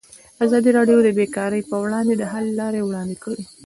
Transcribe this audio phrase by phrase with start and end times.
[0.45, 3.41] ازادي راډیو د بیکاري پر وړاندې د حل لارې وړاندې کړي.